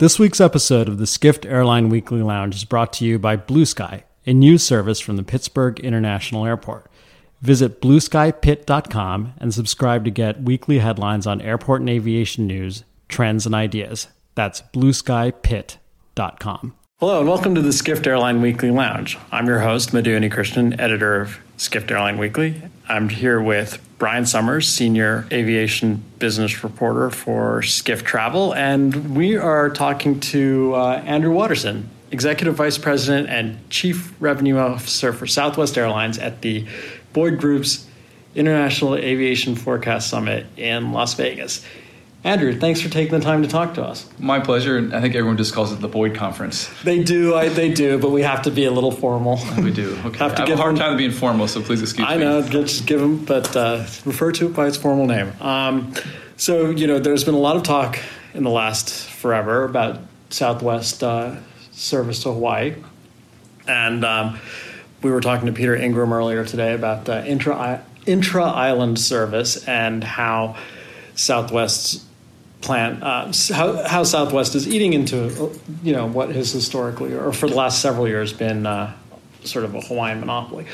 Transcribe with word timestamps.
This 0.00 0.18
week's 0.18 0.40
episode 0.40 0.88
of 0.88 0.96
the 0.96 1.06
Skift 1.06 1.44
Airline 1.44 1.90
Weekly 1.90 2.22
Lounge 2.22 2.54
is 2.54 2.64
brought 2.64 2.90
to 2.94 3.04
you 3.04 3.18
by 3.18 3.36
Blue 3.36 3.66
Sky, 3.66 4.04
a 4.24 4.32
news 4.32 4.64
service 4.64 4.98
from 4.98 5.18
the 5.18 5.22
Pittsburgh 5.22 5.78
International 5.78 6.46
Airport. 6.46 6.90
Visit 7.42 7.82
blueskypit.com 7.82 9.34
and 9.36 9.52
subscribe 9.52 10.06
to 10.06 10.10
get 10.10 10.42
weekly 10.42 10.78
headlines 10.78 11.26
on 11.26 11.42
airport 11.42 11.82
and 11.82 11.90
aviation 11.90 12.46
news, 12.46 12.84
trends, 13.10 13.44
and 13.44 13.54
ideas. 13.54 14.06
That's 14.36 14.62
blueskypit.com. 14.72 16.74
Hello, 16.98 17.20
and 17.20 17.28
welcome 17.28 17.54
to 17.54 17.60
the 17.60 17.70
Skift 17.70 18.06
Airline 18.06 18.40
Weekly 18.40 18.70
Lounge. 18.70 19.18
I'm 19.30 19.46
your 19.46 19.60
host, 19.60 19.92
Madhu 19.92 20.18
Krishnan, 20.30 20.80
editor 20.80 21.20
of 21.20 21.38
Skift 21.60 21.90
Airline 21.90 22.16
Weekly. 22.16 22.62
I'm 22.88 23.10
here 23.10 23.38
with 23.38 23.86
Brian 23.98 24.24
Summers, 24.24 24.66
Senior 24.66 25.26
Aviation 25.30 26.02
Business 26.18 26.64
Reporter 26.64 27.10
for 27.10 27.60
Skift 27.60 28.06
Travel, 28.06 28.54
and 28.54 29.14
we 29.14 29.36
are 29.36 29.68
talking 29.68 30.20
to 30.20 30.72
uh, 30.74 31.02
Andrew 31.04 31.30
Watterson, 31.30 31.90
Executive 32.12 32.54
Vice 32.54 32.78
President 32.78 33.28
and 33.28 33.68
Chief 33.68 34.14
Revenue 34.20 34.56
Officer 34.56 35.12
for 35.12 35.26
Southwest 35.26 35.76
Airlines 35.76 36.18
at 36.18 36.40
the 36.40 36.66
Boyd 37.12 37.38
Group's 37.38 37.86
International 38.34 38.96
Aviation 38.96 39.54
Forecast 39.54 40.08
Summit 40.08 40.46
in 40.56 40.92
Las 40.92 41.12
Vegas. 41.12 41.62
Andrew, 42.22 42.54
thanks 42.58 42.82
for 42.82 42.90
taking 42.90 43.18
the 43.18 43.24
time 43.24 43.42
to 43.42 43.48
talk 43.48 43.74
to 43.74 43.82
us. 43.82 44.06
My 44.18 44.40
pleasure, 44.40 44.76
and 44.76 44.94
I 44.94 45.00
think 45.00 45.14
everyone 45.14 45.38
just 45.38 45.54
calls 45.54 45.72
it 45.72 45.80
the 45.80 45.88
Boyd 45.88 46.14
Conference. 46.14 46.68
They 46.84 47.02
do, 47.02 47.34
I, 47.34 47.48
they 47.48 47.72
do, 47.72 47.98
but 47.98 48.10
we 48.10 48.20
have 48.22 48.42
to 48.42 48.50
be 48.50 48.66
a 48.66 48.70
little 48.70 48.90
formal. 48.90 49.40
We 49.58 49.72
do. 49.72 49.96
Okay. 50.04 50.18
have 50.18 50.34
to 50.34 50.42
I 50.42 50.48
have 50.48 50.58
a 50.58 50.62
hard 50.62 50.76
them, 50.76 50.80
time 50.80 50.96
being 50.98 51.12
formal, 51.12 51.48
so 51.48 51.62
please 51.62 51.80
excuse 51.80 52.06
I 52.06 52.16
me. 52.16 52.24
I 52.24 52.28
know, 52.28 52.42
just 52.42 52.86
give 52.86 53.00
them, 53.00 53.24
but 53.24 53.56
uh, 53.56 53.86
refer 54.04 54.32
to 54.32 54.46
it 54.46 54.54
by 54.54 54.66
its 54.66 54.76
formal 54.76 55.06
name. 55.06 55.32
Um, 55.40 55.94
so, 56.36 56.70
you 56.70 56.86
know, 56.86 56.98
there's 56.98 57.24
been 57.24 57.34
a 57.34 57.38
lot 57.38 57.56
of 57.56 57.62
talk 57.62 57.98
in 58.34 58.42
the 58.42 58.50
last 58.50 59.08
forever 59.08 59.64
about 59.64 60.00
Southwest 60.28 61.02
uh, 61.02 61.36
service 61.72 62.22
to 62.24 62.32
Hawaii, 62.32 62.74
and 63.66 64.04
um, 64.04 64.38
we 65.02 65.10
were 65.10 65.20
talking 65.20 65.46
to 65.46 65.52
Peter 65.52 65.74
Ingram 65.74 66.12
earlier 66.12 66.44
today 66.44 66.74
about 66.74 67.06
the 67.06 67.26
intra 67.26 68.44
island 68.44 68.98
service 68.98 69.66
and 69.66 70.04
how 70.04 70.56
Southwest's 71.14 72.04
plan 72.60 73.02
uh, 73.02 73.32
how, 73.54 73.82
how 73.86 74.04
Southwest 74.04 74.54
is 74.54 74.68
eating 74.68 74.92
into 74.92 75.52
you 75.82 75.92
know 75.92 76.06
what 76.06 76.30
has 76.30 76.52
historically 76.52 77.14
or 77.14 77.32
for 77.32 77.48
the 77.48 77.54
last 77.54 77.80
several 77.80 78.06
years 78.06 78.32
been 78.32 78.66
uh, 78.66 78.94
sort 79.44 79.64
of 79.64 79.74
a 79.74 79.80
Hawaiian 79.80 80.20
monopoly. 80.20 80.66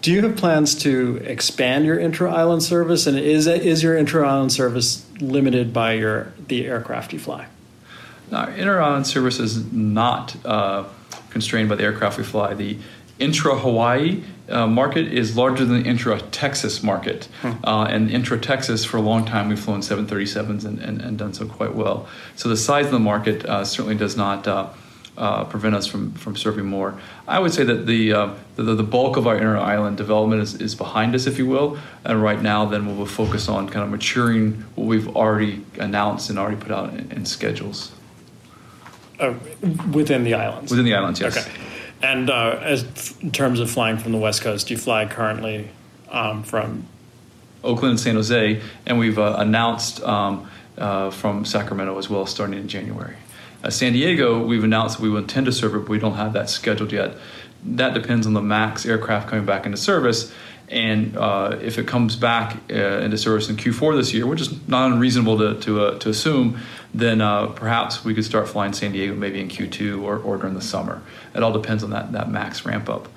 Do 0.00 0.12
you 0.12 0.20
have 0.22 0.36
plans 0.36 0.74
to 0.82 1.16
expand 1.24 1.86
your 1.86 1.98
intra-island 1.98 2.62
service, 2.62 3.06
and 3.06 3.18
is 3.18 3.46
is 3.46 3.82
your 3.82 3.96
intra-island 3.96 4.52
service 4.52 5.06
limited 5.20 5.72
by 5.72 5.94
your 5.94 6.32
the 6.48 6.66
aircraft 6.66 7.12
you 7.12 7.18
fly? 7.18 7.46
Our 8.30 8.50
inter-island 8.50 9.06
service 9.06 9.38
is 9.38 9.72
not 9.72 10.36
uh, 10.44 10.84
constrained 11.30 11.68
by 11.68 11.76
the 11.76 11.84
aircraft 11.84 12.18
we 12.18 12.24
fly. 12.24 12.54
The 12.54 12.78
intra-Hawaii 13.18 14.22
uh, 14.48 14.66
market 14.66 15.10
is 15.12 15.36
larger 15.36 15.64
than 15.64 15.82
the 15.82 15.88
intra-Texas 15.88 16.82
market. 16.82 17.28
Hmm. 17.40 17.52
Uh, 17.64 17.84
and 17.84 18.10
intra-Texas, 18.10 18.84
for 18.84 18.98
a 18.98 19.00
long 19.00 19.24
time, 19.24 19.48
we've 19.48 19.58
flown 19.58 19.80
737s 19.80 20.64
and, 20.64 20.78
and, 20.80 21.00
and, 21.00 21.18
done 21.18 21.32
so 21.32 21.46
quite 21.46 21.74
well. 21.74 22.06
So 22.36 22.48
the 22.48 22.56
size 22.56 22.86
of 22.86 22.92
the 22.92 22.98
market 22.98 23.44
uh, 23.46 23.64
certainly 23.64 23.96
does 23.96 24.16
not 24.16 24.46
uh, 24.46 24.68
uh, 25.16 25.44
prevent 25.44 25.74
us 25.74 25.86
from, 25.86 26.12
from 26.12 26.36
serving 26.36 26.66
more. 26.66 26.98
I 27.26 27.38
would 27.38 27.54
say 27.54 27.64
that 27.64 27.86
the, 27.86 28.12
uh, 28.12 28.34
the, 28.56 28.74
the, 28.74 28.82
bulk 28.82 29.16
of 29.16 29.26
our 29.26 29.36
inter-island 29.36 29.96
development 29.96 30.42
is, 30.42 30.60
is 30.60 30.74
behind 30.74 31.14
us, 31.14 31.26
if 31.26 31.38
you 31.38 31.46
will. 31.46 31.78
And 32.04 32.22
right 32.22 32.42
now, 32.42 32.66
then 32.66 32.96
we'll 32.98 33.06
focus 33.06 33.48
on 33.48 33.68
kind 33.68 33.84
of 33.84 33.90
maturing 33.90 34.64
what 34.74 34.86
we've 34.86 35.08
already 35.16 35.64
announced 35.78 36.28
and 36.30 36.38
already 36.38 36.56
put 36.56 36.70
out 36.70 36.90
in, 36.90 37.10
in 37.12 37.24
schedules. 37.24 37.92
within 39.92 40.24
the 40.24 40.34
islands? 40.34 40.70
Within 40.70 40.84
the 40.84 40.94
islands, 40.94 41.20
yes. 41.20 41.38
Okay. 41.38 41.73
And 42.04 42.28
uh, 42.28 42.58
as 42.60 43.14
in 43.22 43.32
terms 43.32 43.60
of 43.60 43.70
flying 43.70 43.96
from 43.96 44.12
the 44.12 44.18
West 44.18 44.42
Coast, 44.42 44.70
you 44.70 44.76
fly 44.76 45.06
currently 45.06 45.70
um, 46.10 46.42
from 46.42 46.86
Oakland 47.64 47.92
and 47.92 48.00
San 48.00 48.16
Jose, 48.16 48.60
and 48.84 48.98
we've 48.98 49.18
uh, 49.18 49.36
announced 49.38 50.02
um, 50.02 50.46
uh, 50.76 51.10
from 51.10 51.46
Sacramento 51.46 51.96
as 51.96 52.10
well, 52.10 52.26
starting 52.26 52.58
in 52.58 52.68
January. 52.68 53.16
Uh, 53.62 53.70
San 53.70 53.94
Diego, 53.94 54.44
we've 54.44 54.64
announced 54.64 54.98
that 54.98 55.02
we 55.02 55.08
will 55.08 55.16
intend 55.22 55.46
to 55.46 55.52
serve 55.52 55.74
it, 55.74 55.78
but 55.78 55.88
we 55.88 55.98
don't 55.98 56.16
have 56.16 56.34
that 56.34 56.50
scheduled 56.50 56.92
yet. 56.92 57.16
That 57.64 57.94
depends 57.94 58.26
on 58.26 58.34
the 58.34 58.42
MAX 58.42 58.84
aircraft 58.84 59.30
coming 59.30 59.46
back 59.46 59.64
into 59.64 59.78
service. 59.78 60.30
And 60.68 61.16
uh, 61.16 61.58
if 61.62 61.78
it 61.78 61.86
comes 61.86 62.16
back 62.16 62.56
uh, 62.70 62.74
into 62.74 63.16
service 63.16 63.48
in 63.48 63.56
Q4 63.56 63.96
this 63.96 64.12
year, 64.12 64.26
which 64.26 64.42
is 64.42 64.68
not 64.68 64.92
unreasonable 64.92 65.38
to, 65.38 65.60
to, 65.60 65.80
uh, 65.80 65.98
to 66.00 66.10
assume, 66.10 66.58
then 66.94 67.20
uh, 67.20 67.48
perhaps 67.48 68.04
we 68.04 68.14
could 68.14 68.24
start 68.24 68.48
flying 68.48 68.72
San 68.72 68.92
Diego 68.92 69.14
maybe 69.14 69.40
in 69.40 69.48
Q2 69.48 70.02
or, 70.02 70.18
or 70.18 70.36
during 70.36 70.54
the 70.54 70.62
summer. 70.62 71.02
It 71.34 71.42
all 71.42 71.52
depends 71.52 71.82
on 71.82 71.90
that, 71.90 72.12
that 72.12 72.30
max 72.30 72.64
ramp 72.64 72.88
up. 72.88 73.08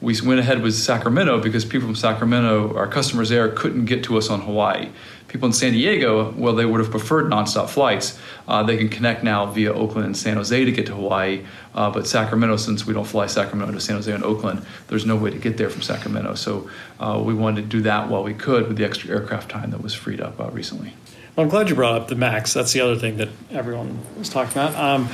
We 0.00 0.18
went 0.20 0.40
ahead 0.40 0.62
with 0.62 0.74
Sacramento 0.74 1.40
because 1.40 1.64
people 1.64 1.88
from 1.88 1.96
Sacramento, 1.96 2.76
our 2.76 2.86
customers 2.86 3.28
there, 3.28 3.48
couldn't 3.48 3.86
get 3.86 4.04
to 4.04 4.18
us 4.18 4.28
on 4.28 4.42
Hawaii. 4.42 4.90
People 5.28 5.46
in 5.46 5.52
San 5.52 5.72
Diego, 5.72 6.32
well, 6.32 6.54
they 6.54 6.64
would 6.64 6.80
have 6.80 6.90
preferred 6.90 7.30
nonstop 7.30 7.68
flights. 7.68 8.18
Uh, 8.46 8.62
they 8.62 8.76
can 8.76 8.88
connect 8.88 9.24
now 9.24 9.46
via 9.46 9.72
Oakland 9.72 10.06
and 10.06 10.16
San 10.16 10.36
Jose 10.36 10.64
to 10.64 10.72
get 10.72 10.86
to 10.86 10.94
Hawaii. 10.94 11.44
Uh, 11.74 11.90
but 11.90 12.06
Sacramento, 12.06 12.56
since 12.56 12.86
we 12.86 12.94
don't 12.94 13.06
fly 13.06 13.26
Sacramento 13.26 13.72
to 13.72 13.80
San 13.80 13.96
Jose 13.96 14.12
and 14.12 14.22
Oakland, 14.22 14.64
there's 14.88 15.06
no 15.06 15.16
way 15.16 15.30
to 15.30 15.38
get 15.38 15.56
there 15.56 15.70
from 15.70 15.82
Sacramento. 15.82 16.34
So 16.34 16.70
uh, 17.00 17.20
we 17.24 17.34
wanted 17.34 17.62
to 17.62 17.68
do 17.68 17.80
that 17.82 18.08
while 18.08 18.22
we 18.22 18.34
could 18.34 18.68
with 18.68 18.76
the 18.76 18.84
extra 18.84 19.10
aircraft 19.10 19.50
time 19.50 19.70
that 19.70 19.82
was 19.82 19.94
freed 19.94 20.20
up 20.20 20.38
uh, 20.38 20.50
recently. 20.50 20.92
Well, 21.36 21.44
I'm 21.44 21.50
glad 21.50 21.68
you 21.68 21.74
brought 21.74 22.00
up 22.00 22.08
the 22.08 22.14
Max. 22.14 22.54
That's 22.54 22.72
the 22.72 22.80
other 22.80 22.96
thing 22.96 23.18
that 23.18 23.28
everyone 23.50 24.00
was 24.16 24.30
talking 24.30 24.52
about. 24.52 24.74
Um, 24.74 25.10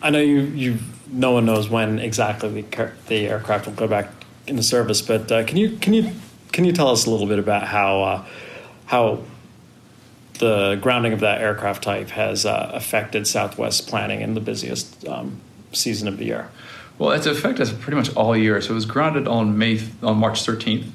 I 0.00 0.08
know 0.08 0.18
you, 0.18 0.40
you. 0.40 0.78
No 1.12 1.32
one 1.32 1.44
knows 1.44 1.68
when 1.68 1.98
exactly 1.98 2.62
the, 2.62 2.92
the 3.08 3.28
aircraft 3.28 3.66
will 3.66 3.74
go 3.74 3.86
back 3.86 4.08
into 4.46 4.62
service, 4.62 5.02
but 5.02 5.30
uh, 5.30 5.44
can 5.44 5.58
you 5.58 5.76
can 5.76 5.92
you 5.92 6.12
can 6.52 6.64
you 6.64 6.72
tell 6.72 6.88
us 6.88 7.04
a 7.04 7.10
little 7.10 7.26
bit 7.26 7.38
about 7.38 7.64
how 7.64 8.02
uh, 8.02 8.26
how 8.86 9.22
the 10.38 10.78
grounding 10.80 11.12
of 11.12 11.20
that 11.20 11.42
aircraft 11.42 11.82
type 11.82 12.08
has 12.08 12.46
uh, 12.46 12.70
affected 12.72 13.26
Southwest 13.26 13.86
planning 13.86 14.22
in 14.22 14.32
the 14.32 14.40
busiest 14.40 15.06
um, 15.06 15.42
season 15.72 16.08
of 16.08 16.16
the 16.16 16.24
year? 16.24 16.48
Well, 16.96 17.10
it's 17.10 17.26
affected 17.26 17.60
us 17.60 17.72
pretty 17.72 17.96
much 17.96 18.16
all 18.16 18.34
year. 18.34 18.62
So 18.62 18.70
it 18.70 18.76
was 18.76 18.86
grounded 18.86 19.28
on 19.28 19.58
May 19.58 19.78
on 20.02 20.16
March 20.16 20.42
13th. 20.42 20.90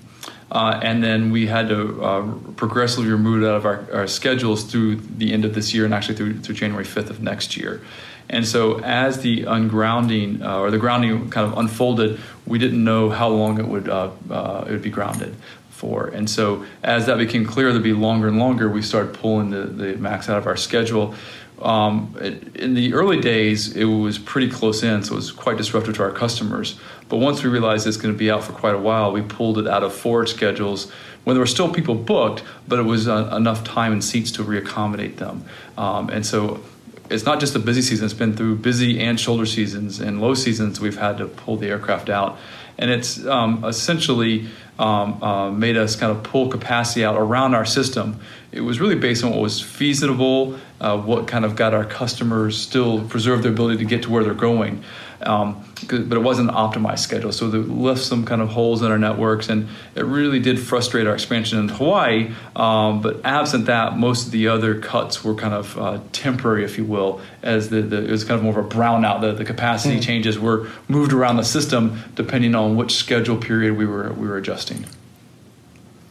Uh, 0.51 0.79
and 0.83 1.03
then 1.03 1.31
we 1.31 1.47
had 1.47 1.67
to 1.69 2.03
uh, 2.03 2.31
progressively 2.55 3.09
remove 3.09 3.41
it 3.41 3.47
out 3.47 3.55
of 3.55 3.65
our, 3.65 3.87
our, 3.91 4.07
schedules 4.07 4.63
through 4.63 4.95
the 4.95 5.33
end 5.33 5.43
of 5.43 5.55
this 5.55 5.73
year 5.73 5.85
and 5.85 5.93
actually 5.93 6.15
through, 6.15 6.39
through 6.39 6.53
January 6.53 6.85
5th 6.85 7.09
of 7.09 7.19
next 7.19 7.57
year. 7.57 7.81
And 8.29 8.47
so, 8.47 8.79
as 8.81 9.21
the 9.21 9.43
ungrounding 9.43 10.43
uh, 10.43 10.59
or 10.59 10.71
the 10.71 10.77
grounding 10.77 11.29
kind 11.29 11.51
of 11.51 11.57
unfolded, 11.57 12.19
we 12.45 12.59
didn't 12.59 12.83
know 12.83 13.09
how 13.09 13.29
long 13.29 13.59
it 13.59 13.67
would 13.67 13.89
uh, 13.89 14.11
uh, 14.29 14.65
it 14.67 14.71
would 14.71 14.81
be 14.81 14.89
grounded 14.89 15.35
for. 15.75 16.07
And 16.07 16.29
so, 16.29 16.65
as 16.83 17.05
that 17.05 17.17
became 17.17 17.45
clear 17.45 17.71
to 17.71 17.79
be 17.79 17.93
longer 17.93 18.27
and 18.27 18.39
longer, 18.39 18.69
we 18.69 18.81
started 18.81 19.13
pulling 19.13 19.49
the, 19.49 19.63
the 19.65 19.97
max 19.97 20.29
out 20.29 20.37
of 20.37 20.47
our 20.47 20.57
schedule. 20.57 21.13
Um, 21.61 22.15
in 22.55 22.73
the 22.73 22.93
early 22.93 23.19
days, 23.19 23.75
it 23.75 23.85
was 23.85 24.17
pretty 24.17 24.49
close 24.49 24.83
in, 24.83 25.03
so 25.03 25.13
it 25.13 25.17
was 25.17 25.31
quite 25.31 25.57
disruptive 25.57 25.95
to 25.95 26.03
our 26.03 26.11
customers. 26.11 26.79
But 27.07 27.17
once 27.17 27.43
we 27.43 27.49
realized 27.49 27.87
it's 27.87 27.97
going 27.97 28.13
to 28.13 28.17
be 28.17 28.31
out 28.31 28.43
for 28.43 28.53
quite 28.53 28.75
a 28.75 28.79
while, 28.79 29.11
we 29.11 29.21
pulled 29.21 29.57
it 29.57 29.67
out 29.67 29.83
of 29.83 29.93
forward 29.93 30.27
schedules 30.27 30.91
when 31.23 31.35
there 31.35 31.41
were 31.41 31.47
still 31.47 31.73
people 31.73 31.95
booked, 31.95 32.43
but 32.67 32.79
it 32.79 32.83
was 32.83 33.07
uh, 33.07 33.33
enough 33.35 33.63
time 33.63 33.91
and 33.91 34.03
seats 34.03 34.31
to 34.31 34.43
reaccommodate 34.43 35.17
them. 35.17 35.43
Um, 35.77 36.09
and 36.09 36.25
so 36.25 36.61
it's 37.09 37.25
not 37.25 37.39
just 37.39 37.55
a 37.55 37.59
busy 37.59 37.81
season, 37.81 38.05
it's 38.05 38.13
been 38.13 38.35
through 38.35 38.57
busy 38.57 38.99
and 38.99 39.19
shoulder 39.19 39.45
seasons 39.45 39.99
and 39.99 40.21
low 40.21 40.33
seasons 40.33 40.79
we've 40.79 40.97
had 40.97 41.17
to 41.19 41.25
pull 41.25 41.57
the 41.57 41.67
aircraft 41.67 42.09
out. 42.09 42.37
And 42.77 42.91
it's 42.91 43.25
um, 43.25 43.63
essentially 43.63 44.47
um, 44.77 45.21
uh, 45.23 45.51
made 45.51 45.77
us 45.77 45.95
kind 45.95 46.11
of 46.11 46.23
pull 46.23 46.49
capacity 46.49 47.05
out 47.05 47.15
around 47.15 47.55
our 47.55 47.65
system. 47.65 48.19
It 48.51 48.61
was 48.61 48.79
really 48.79 48.95
based 48.95 49.23
on 49.23 49.31
what 49.31 49.39
was 49.41 49.61
feasible, 49.61 50.57
uh, 50.81 50.97
what 50.97 51.27
kind 51.27 51.45
of 51.45 51.55
got 51.55 51.73
our 51.73 51.85
customers 51.85 52.57
still 52.59 53.07
preserve 53.07 53.43
their 53.43 53.51
ability 53.51 53.77
to 53.77 53.85
get 53.85 54.03
to 54.03 54.09
where 54.09 54.23
they're 54.23 54.33
going. 54.33 54.83
Um, 55.25 55.63
but 55.87 56.17
it 56.17 56.21
wasn't 56.21 56.49
an 56.49 56.55
optimized 56.55 56.99
schedule, 56.99 57.31
so 57.31 57.47
it 57.47 57.69
left 57.69 58.01
some 58.01 58.25
kind 58.25 58.41
of 58.41 58.49
holes 58.49 58.81
in 58.81 58.91
our 58.91 58.97
networks, 58.97 59.49
and 59.49 59.67
it 59.93 60.05
really 60.05 60.39
did 60.39 60.59
frustrate 60.59 61.07
our 61.07 61.13
expansion 61.13 61.59
in 61.59 61.69
Hawaii. 61.69 62.33
Um, 62.55 63.01
but 63.01 63.21
absent 63.23 63.65
that, 63.65 63.97
most 63.97 64.27
of 64.27 64.31
the 64.31 64.47
other 64.47 64.79
cuts 64.79 65.23
were 65.23 65.35
kind 65.35 65.53
of 65.53 65.77
uh, 65.77 65.99
temporary, 66.11 66.63
if 66.63 66.77
you 66.77 66.85
will, 66.85 67.21
as 67.43 67.69
the, 67.69 67.81
the, 67.81 68.03
it 68.03 68.11
was 68.11 68.23
kind 68.23 68.37
of 68.37 68.43
more 68.43 68.57
of 68.57 68.65
a 68.65 68.69
brownout. 68.69 69.21
The, 69.21 69.33
the 69.33 69.45
capacity 69.45 69.97
mm. 69.97 70.03
changes 70.03 70.39
were 70.39 70.69
moved 70.87 71.13
around 71.13 71.37
the 71.37 71.43
system 71.43 71.99
depending 72.15 72.55
on 72.55 72.75
which 72.75 72.95
schedule 72.95 73.37
period 73.37 73.77
we 73.77 73.85
were 73.85 74.11
we 74.13 74.27
were 74.27 74.37
adjusting. 74.37 74.85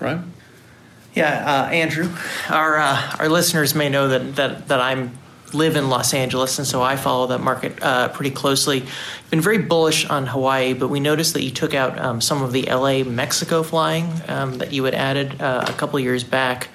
Right. 0.01 0.19
Yeah, 1.15 1.67
uh, 1.67 1.71
Andrew, 1.71 2.11
our 2.49 2.77
uh, 2.77 3.17
our 3.19 3.29
listeners 3.29 3.75
may 3.75 3.89
know 3.89 4.09
that 4.09 4.37
that 4.37 4.69
that 4.69 4.81
I'm 4.81 5.17
live 5.55 5.77
in 5.77 5.89
Los 5.89 6.15
Angeles, 6.15 6.59
and 6.59 6.67
so 6.67 6.83
I 6.83 6.97
follow 6.97 7.29
that 7.29 7.39
market 7.39 7.83
uh, 7.83 8.09
pretty 8.09 8.31
closely. 8.31 8.85
Been 9.31 9.41
very 9.41 9.59
bullish 9.59 10.05
on 10.07 10.27
Hawaii, 10.27 10.75
but 10.75 10.89
we 10.89 11.01
noticed 11.01 11.35
that 11.35 11.43
you 11.43 11.51
took 11.51 11.75
out 11.75 11.99
um, 11.99 12.21
some 12.21 12.43
of 12.43 12.53
the 12.53 12.63
LA 12.63 13.05
Mexico 13.05 13.63
flying 13.63 14.11
um, 14.29 14.59
that 14.59 14.73
you 14.73 14.85
had 14.85 14.95
added 14.95 15.41
uh, 15.41 15.65
a 15.67 15.73
couple 15.73 15.99
years 16.01 16.25
back. 16.25 16.69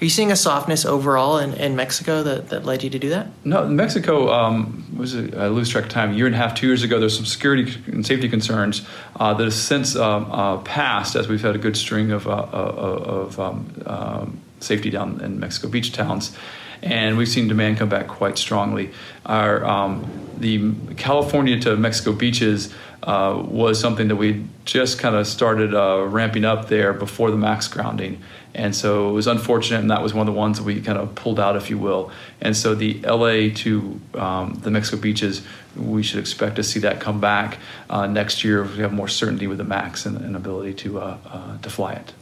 Are 0.00 0.04
you 0.04 0.10
seeing 0.10 0.30
a 0.30 0.36
softness 0.36 0.84
overall 0.84 1.38
in, 1.38 1.54
in 1.54 1.74
Mexico 1.74 2.22
that, 2.22 2.50
that 2.50 2.66
led 2.66 2.82
you 2.82 2.90
to 2.90 2.98
do 2.98 3.08
that? 3.10 3.28
No, 3.44 3.66
Mexico 3.66 4.30
um, 4.30 4.84
was 4.94 5.14
a, 5.14 5.34
I 5.40 5.48
lose 5.48 5.70
track 5.70 5.84
of 5.84 5.90
time. 5.90 6.12
A 6.12 6.14
year 6.14 6.26
and 6.26 6.34
a 6.34 6.38
half, 6.38 6.54
two 6.54 6.66
years 6.66 6.82
ago, 6.82 7.00
there's 7.00 7.16
some 7.16 7.24
security 7.24 7.72
and 7.86 8.06
safety 8.06 8.28
concerns 8.28 8.86
uh, 9.18 9.32
that 9.32 9.44
have 9.44 9.54
since 9.54 9.96
um, 9.96 10.30
uh, 10.30 10.58
passed 10.58 11.16
as 11.16 11.28
we've 11.28 11.40
had 11.40 11.54
a 11.54 11.58
good 11.58 11.78
string 11.78 12.10
of, 12.10 12.26
uh, 12.26 12.30
of 12.30 13.40
um, 13.40 13.72
um, 13.86 14.38
safety 14.60 14.90
down 14.90 15.18
in 15.22 15.40
Mexico 15.40 15.68
beach 15.68 15.92
towns 15.92 16.36
and 16.82 17.16
we've 17.16 17.28
seen 17.28 17.48
demand 17.48 17.78
come 17.78 17.88
back 17.88 18.08
quite 18.08 18.38
strongly. 18.38 18.90
Our 19.24 19.64
um, 19.64 20.10
the 20.36 20.72
California 20.96 21.58
to 21.60 21.76
Mexico 21.76 22.12
beaches 22.12 22.72
uh, 23.02 23.42
was 23.46 23.78
something 23.80 24.08
that 24.08 24.16
we 24.16 24.44
just 24.64 24.98
kind 24.98 25.14
of 25.14 25.26
started 25.26 25.74
uh, 25.74 26.04
ramping 26.06 26.44
up 26.44 26.68
there 26.68 26.92
before 26.92 27.30
the 27.30 27.36
max 27.36 27.68
grounding, 27.68 28.22
and 28.54 28.74
so 28.74 29.10
it 29.10 29.12
was 29.12 29.26
unfortunate, 29.26 29.80
and 29.80 29.90
that 29.90 30.02
was 30.02 30.14
one 30.14 30.26
of 30.26 30.34
the 30.34 30.38
ones 30.38 30.58
that 30.58 30.64
we 30.64 30.80
kind 30.80 30.98
of 30.98 31.14
pulled 31.14 31.38
out, 31.38 31.56
if 31.56 31.68
you 31.68 31.78
will. 31.78 32.10
And 32.40 32.56
so 32.56 32.74
the 32.74 32.94
LA 33.00 33.54
to 33.62 34.00
um, 34.14 34.58
the 34.62 34.70
Mexico 34.70 35.00
beaches, 35.00 35.42
we 35.76 36.02
should 36.02 36.18
expect 36.18 36.56
to 36.56 36.62
see 36.62 36.80
that 36.80 37.00
come 37.00 37.20
back 37.20 37.58
uh, 37.90 38.06
next 38.06 38.44
year. 38.44 38.64
If 38.64 38.76
we 38.76 38.82
have 38.82 38.92
more 38.92 39.08
certainty 39.08 39.46
with 39.46 39.58
the 39.58 39.64
max 39.64 40.06
and, 40.06 40.16
and 40.16 40.34
ability 40.34 40.74
to 40.74 41.00
uh, 41.00 41.18
uh, 41.26 41.58
to 41.58 41.70
fly 41.70 41.92
it. 41.94 42.12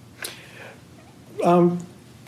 Um, 1.44 1.78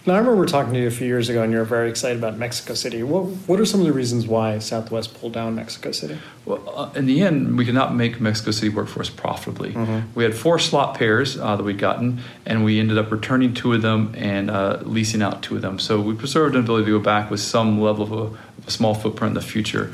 now, 0.06 0.14
I 0.14 0.18
remember 0.18 0.46
talking 0.46 0.72
to 0.72 0.78
you 0.78 0.86
a 0.86 0.90
few 0.92 1.06
years 1.08 1.28
ago, 1.28 1.42
and 1.42 1.52
you 1.52 1.58
were 1.58 1.64
very 1.64 1.90
excited 1.90 2.18
about 2.18 2.38
Mexico 2.38 2.74
City. 2.74 3.02
What 3.02 3.24
What 3.48 3.58
are 3.58 3.66
some 3.66 3.80
of 3.80 3.86
the 3.86 3.92
reasons 3.92 4.26
why 4.26 4.58
Southwest 4.60 5.18
pulled 5.18 5.32
down 5.32 5.56
Mexico 5.56 5.90
City? 5.90 6.18
Well, 6.44 6.62
uh, 6.74 6.92
in 6.94 7.06
the 7.06 7.22
end, 7.22 7.58
we 7.58 7.64
could 7.64 7.74
not 7.74 7.94
make 7.94 8.20
Mexico 8.20 8.52
City 8.52 8.68
work 8.68 8.86
for 8.86 9.00
us 9.00 9.10
profitably. 9.10 9.72
Mm-hmm. 9.72 10.12
We 10.14 10.22
had 10.22 10.36
four 10.36 10.60
slot 10.60 10.96
pairs 10.96 11.36
uh, 11.36 11.56
that 11.56 11.62
we'd 11.64 11.78
gotten, 11.78 12.20
and 12.44 12.64
we 12.64 12.78
ended 12.78 12.98
up 12.98 13.10
returning 13.10 13.52
two 13.52 13.72
of 13.72 13.82
them 13.82 14.14
and 14.16 14.48
uh, 14.48 14.78
leasing 14.82 15.22
out 15.22 15.42
two 15.42 15.56
of 15.56 15.62
them. 15.62 15.80
So 15.80 16.00
we 16.00 16.14
preserved 16.14 16.54
an 16.54 16.62
ability 16.62 16.84
to 16.84 16.98
go 16.98 17.04
back 17.04 17.28
with 17.28 17.40
some 17.40 17.80
level 17.80 18.04
of 18.04 18.12
a, 18.12 18.16
of 18.58 18.68
a 18.68 18.70
small 18.70 18.94
footprint 18.94 19.30
in 19.30 19.34
the 19.34 19.40
future 19.40 19.92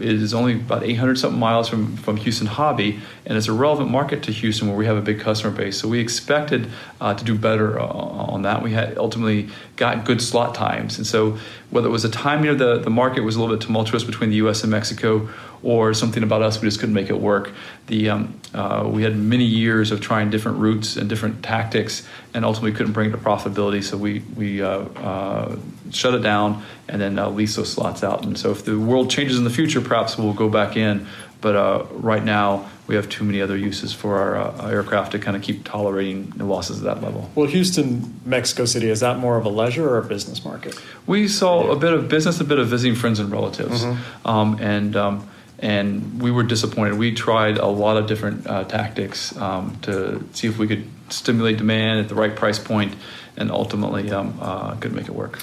is 0.00 0.34
only 0.34 0.54
about 0.54 0.82
800 0.82 1.18
something 1.18 1.38
miles 1.38 1.68
from, 1.68 1.96
from 1.96 2.16
Houston 2.16 2.46
Hobby, 2.46 3.00
and 3.26 3.36
it's 3.36 3.48
a 3.48 3.52
relevant 3.52 3.90
market 3.90 4.22
to 4.24 4.32
Houston 4.32 4.68
where 4.68 4.76
we 4.76 4.86
have 4.86 4.96
a 4.96 5.02
big 5.02 5.20
customer 5.20 5.54
base. 5.54 5.78
So 5.78 5.88
we 5.88 6.00
expected 6.00 6.68
uh, 7.00 7.14
to 7.14 7.24
do 7.24 7.36
better 7.36 7.78
uh, 7.78 7.86
on 7.86 8.42
that. 8.42 8.62
We 8.62 8.72
had 8.72 8.98
ultimately 8.98 9.48
got 9.76 10.04
good 10.04 10.20
slot 10.20 10.54
times, 10.54 10.98
and 10.98 11.06
so 11.06 11.38
whether 11.70 11.88
it 11.88 11.90
was 11.90 12.02
the 12.02 12.08
timing 12.08 12.48
of 12.48 12.58
the, 12.58 12.78
the 12.78 12.90
market 12.90 13.20
was 13.20 13.36
a 13.36 13.40
little 13.40 13.56
bit 13.56 13.64
tumultuous 13.64 14.04
between 14.04 14.30
the 14.30 14.36
U.S. 14.36 14.62
and 14.62 14.70
Mexico, 14.70 15.28
or 15.62 15.92
something 15.92 16.22
about 16.22 16.40
us 16.42 16.60
we 16.60 16.66
just 16.66 16.80
couldn't 16.80 16.94
make 16.94 17.10
it 17.10 17.20
work. 17.20 17.52
The 17.86 18.10
um, 18.10 18.40
uh, 18.54 18.88
we 18.90 19.02
had 19.02 19.16
many 19.16 19.44
years 19.44 19.90
of 19.90 20.00
trying 20.00 20.30
different 20.30 20.58
routes 20.58 20.96
and 20.96 21.08
different 21.08 21.42
tactics, 21.42 22.06
and 22.34 22.44
ultimately 22.44 22.72
couldn't 22.72 22.92
bring 22.92 23.10
it 23.10 23.12
to 23.12 23.18
profitability. 23.18 23.82
So 23.84 23.96
we 23.96 24.20
we 24.36 24.62
uh, 24.62 24.68
uh, 24.68 25.56
shut 25.90 26.14
it 26.14 26.22
down 26.22 26.64
and 26.90 27.00
then 27.00 27.18
uh, 27.18 27.30
lease 27.30 27.56
those 27.56 27.72
slots 27.72 28.02
out. 28.02 28.24
And 28.24 28.36
so 28.36 28.50
if 28.50 28.64
the 28.64 28.78
world 28.78 29.10
changes 29.10 29.38
in 29.38 29.44
the 29.44 29.50
future, 29.50 29.80
perhaps 29.80 30.18
we'll 30.18 30.32
go 30.32 30.48
back 30.48 30.76
in. 30.76 31.06
But 31.40 31.56
uh, 31.56 31.86
right 31.92 32.22
now, 32.22 32.68
we 32.86 32.96
have 32.96 33.08
too 33.08 33.24
many 33.24 33.40
other 33.40 33.56
uses 33.56 33.94
for 33.94 34.18
our 34.18 34.36
uh, 34.36 34.68
aircraft 34.68 35.12
to 35.12 35.18
kind 35.18 35.36
of 35.36 35.42
keep 35.42 35.64
tolerating 35.64 36.30
the 36.36 36.44
losses 36.44 36.78
at 36.78 36.84
that 36.84 37.02
level. 37.02 37.30
Well, 37.34 37.46
Houston, 37.46 38.20
Mexico 38.26 38.64
City, 38.64 38.90
is 38.90 39.00
that 39.00 39.18
more 39.18 39.38
of 39.38 39.46
a 39.46 39.48
leisure 39.48 39.88
or 39.88 39.98
a 39.98 40.04
business 40.04 40.44
market? 40.44 40.78
We 41.06 41.28
saw 41.28 41.70
a 41.70 41.76
bit 41.76 41.94
of 41.94 42.08
business, 42.08 42.40
a 42.40 42.44
bit 42.44 42.58
of 42.58 42.68
visiting 42.68 42.96
friends 42.96 43.18
and 43.20 43.30
relatives, 43.30 43.84
mm-hmm. 43.84 44.28
um, 44.28 44.58
and. 44.60 44.96
Um, 44.96 45.28
and 45.62 46.22
we 46.22 46.30
were 46.30 46.42
disappointed. 46.42 46.96
We 46.96 47.12
tried 47.12 47.58
a 47.58 47.66
lot 47.66 47.98
of 47.98 48.06
different 48.06 48.46
uh, 48.46 48.64
tactics 48.64 49.36
um, 49.36 49.76
to 49.82 50.26
see 50.32 50.48
if 50.48 50.56
we 50.56 50.66
could 50.66 50.88
stimulate 51.10 51.58
demand 51.58 52.00
at 52.00 52.08
the 52.08 52.14
right 52.14 52.34
price 52.34 52.58
point, 52.58 52.94
and 53.36 53.50
ultimately 53.50 54.10
um, 54.10 54.38
uh, 54.40 54.74
couldn't 54.76 54.96
make 54.96 55.06
it 55.06 55.14
work. 55.14 55.38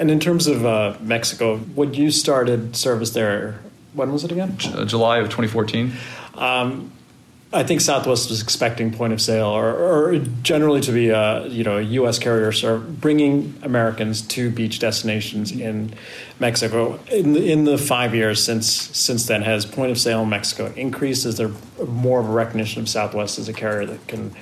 And 0.00 0.10
in 0.10 0.18
terms 0.18 0.46
of 0.46 0.64
uh, 0.64 0.96
Mexico, 1.02 1.58
when 1.58 1.92
you 1.92 2.10
started 2.10 2.74
service 2.74 3.10
there, 3.10 3.60
when 3.92 4.10
was 4.10 4.24
it 4.24 4.32
again? 4.32 4.56
J- 4.56 4.86
July 4.86 5.18
of 5.18 5.26
2014. 5.26 5.92
Um, 6.36 6.90
I 7.52 7.64
think 7.64 7.82
Southwest 7.82 8.30
was 8.30 8.40
expecting 8.40 8.94
point 8.94 9.12
of 9.12 9.20
sale, 9.20 9.48
or, 9.48 9.74
or 9.74 10.18
generally 10.42 10.80
to 10.82 10.92
be 10.92 11.10
a 11.10 11.46
you 11.48 11.64
know 11.64 11.76
a 11.78 11.82
U.S. 11.82 12.18
carrier, 12.18 12.50
so 12.50 12.78
bringing 12.78 13.54
Americans 13.62 14.22
to 14.28 14.50
beach 14.50 14.78
destinations 14.78 15.52
in 15.52 15.92
Mexico. 16.38 16.98
In 17.10 17.34
the, 17.34 17.52
in 17.52 17.64
the 17.64 17.76
five 17.76 18.14
years 18.14 18.42
since 18.42 18.70
since 18.72 19.26
then, 19.26 19.42
has 19.42 19.66
point 19.66 19.90
of 19.90 19.98
sale 19.98 20.22
in 20.22 20.30
Mexico 20.30 20.72
increased? 20.76 21.26
Is 21.26 21.36
there 21.36 21.50
more 21.86 22.20
of 22.20 22.28
a 22.28 22.32
recognition 22.32 22.80
of 22.80 22.88
Southwest 22.88 23.38
as 23.38 23.48
a 23.48 23.52
carrier 23.52 23.84
that 23.84 24.06
can, 24.06 24.32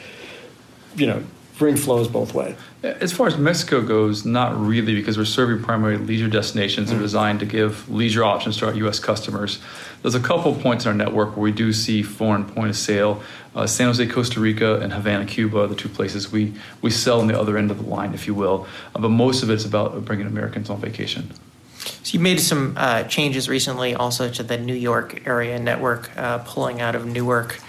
you 0.95 1.07
know, 1.07 1.25
bring 1.59 1.77
flows 1.77 2.09
both 2.09 2.33
ways? 2.33 2.57
As 2.83 3.13
far 3.13 3.27
as 3.27 3.37
Mexico 3.37 3.83
goes, 3.83 4.25
not 4.25 4.59
really, 4.59 4.95
because 4.95 5.19
we're 5.19 5.25
serving 5.25 5.63
primarily 5.63 6.03
leisure 6.05 6.29
destinations 6.29 6.89
that 6.89 6.97
are 6.97 6.99
mm. 6.99 7.03
designed 7.03 7.41
to 7.41 7.47
give 7.47 7.89
leisure 7.91 8.25
options 8.25 8.57
to 8.59 8.67
our 8.67 8.75
U.S. 8.75 9.01
customers. 9.01 9.59
There's 10.03 10.15
a 10.15 10.21
couple 10.21 10.53
of 10.53 10.61
points 10.61 10.85
in 10.85 10.91
our 10.91 10.97
network 10.97 11.37
where 11.37 11.43
we 11.43 11.53
do 11.53 11.73
see 11.73 12.03
foreign 12.03 12.45
point 12.45 12.71
of 12.71 12.77
sale. 12.77 13.21
Uh, 13.55 13.67
San 13.67 13.89
Jose, 13.89 14.07
Costa 14.07 14.39
Rica, 14.39 14.77
and 14.81 14.93
Havana, 14.93 15.27
Cuba 15.27 15.63
are 15.63 15.67
the 15.67 15.75
two 15.75 15.89
places 15.89 16.31
we, 16.31 16.55
we 16.81 16.91
sell 16.91 17.21
on 17.21 17.27
the 17.27 17.39
other 17.39 17.59
end 17.59 17.73
of 17.73 17.79
the 17.83 17.89
line, 17.89 18.15
if 18.15 18.27
you 18.27 18.35
will. 18.35 18.67
Uh, 18.95 19.01
but 19.01 19.09
most 19.09 19.43
of 19.43 19.51
it's 19.51 19.65
about 19.65 20.05
bringing 20.05 20.27
Americans 20.27 20.71
on 20.71 20.81
vacation. 20.81 21.33
So 21.79 22.17
you 22.17 22.21
made 22.21 22.41
some 22.41 22.75
uh, 22.77 23.05
changes 23.05 23.49
recently 23.49 23.95
also 23.95 24.31
to 24.31 24.43
the 24.43 24.59
New 24.59 24.75
York 24.75 25.27
area 25.27 25.59
network, 25.59 26.17
uh, 26.17 26.39
pulling 26.39 26.81
out 26.81 26.95
of 26.95 27.07
Newark. 27.07 27.61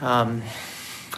Um, 0.00 0.42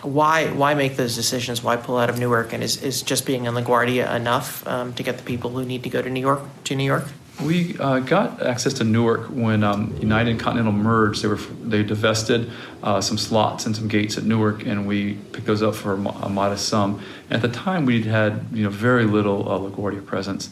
why 0.02 0.48
why 0.48 0.74
make 0.74 0.96
those 0.96 1.14
decisions? 1.14 1.62
Why 1.62 1.76
pull 1.76 1.96
out 1.96 2.10
of 2.10 2.18
Newark? 2.18 2.52
And 2.52 2.62
is, 2.62 2.82
is 2.82 3.02
just 3.02 3.24
being 3.24 3.44
in 3.44 3.54
LaGuardia 3.54 4.14
enough 4.14 4.66
um, 4.66 4.92
to 4.94 5.02
get 5.02 5.16
the 5.16 5.22
people 5.22 5.50
who 5.50 5.64
need 5.64 5.82
to 5.84 5.88
go 5.88 6.02
to 6.02 6.10
New 6.10 6.20
York 6.20 6.42
to 6.64 6.76
New 6.76 6.84
York? 6.84 7.04
We 7.42 7.78
uh, 7.78 8.00
got 8.00 8.42
access 8.42 8.74
to 8.74 8.84
Newark 8.84 9.28
when 9.28 9.64
um, 9.64 9.96
United 10.00 10.32
and 10.32 10.40
Continental 10.40 10.72
merged. 10.72 11.22
They 11.22 11.28
were 11.28 11.36
they 11.36 11.82
divested 11.82 12.50
uh, 12.82 13.00
some 13.00 13.16
slots 13.16 13.64
and 13.66 13.74
some 13.74 13.88
gates 13.88 14.18
at 14.18 14.24
Newark, 14.24 14.66
and 14.66 14.86
we 14.86 15.14
picked 15.14 15.46
those 15.46 15.62
up 15.62 15.74
for 15.74 15.94
a, 15.94 15.96
a 15.96 16.28
modest 16.28 16.68
sum. 16.68 17.00
And 17.30 17.42
at 17.42 17.42
the 17.42 17.56
time, 17.56 17.86
we 17.86 18.02
had 18.02 18.46
you 18.52 18.64
know 18.64 18.70
very 18.70 19.04
little 19.04 19.50
uh, 19.50 19.58
LaGuardia 19.58 20.04
presence, 20.04 20.50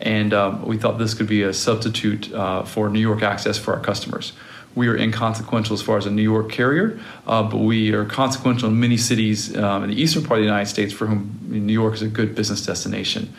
and 0.00 0.32
um, 0.32 0.64
we 0.64 0.78
thought 0.78 0.98
this 0.98 1.14
could 1.14 1.28
be 1.28 1.42
a 1.42 1.52
substitute 1.52 2.32
uh, 2.32 2.64
for 2.64 2.88
New 2.88 3.00
York 3.00 3.22
access 3.22 3.58
for 3.58 3.74
our 3.74 3.80
customers 3.80 4.32
we 4.74 4.88
are 4.88 4.96
inconsequential 4.96 5.74
as 5.74 5.82
far 5.82 5.98
as 5.98 6.06
a 6.06 6.10
New 6.10 6.22
York 6.22 6.50
carrier, 6.50 6.98
uh, 7.26 7.42
but 7.42 7.58
we 7.58 7.92
are 7.92 8.04
consequential 8.04 8.68
in 8.68 8.80
many 8.80 8.96
cities 8.96 9.56
um, 9.56 9.84
in 9.84 9.90
the 9.90 10.00
eastern 10.00 10.24
part 10.24 10.38
of 10.38 10.42
the 10.42 10.48
United 10.48 10.68
States 10.68 10.92
for 10.92 11.06
whom 11.06 11.38
New 11.48 11.72
York 11.72 11.94
is 11.94 12.02
a 12.02 12.08
good 12.08 12.34
business 12.34 12.64
destination. 12.64 13.32